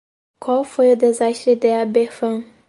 [0.39, 2.43] Qual foi o desastre de Aberfan?